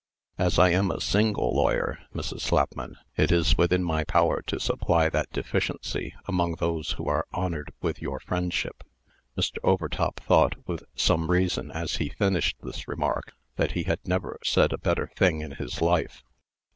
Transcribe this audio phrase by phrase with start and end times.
[0.39, 2.41] "As I am a single lawyer, Mrs.
[2.41, 7.71] Slapman, it is within my power to supply that deficiency among those who are honored
[7.83, 8.83] with your friendship."
[9.37, 9.57] Mr.
[9.61, 14.73] Overtop thought, with some reason, as he finished this remark, that he had never said
[14.73, 16.23] a better thing in his life.